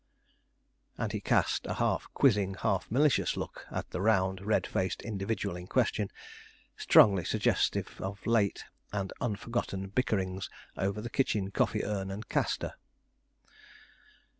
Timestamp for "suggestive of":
7.23-8.25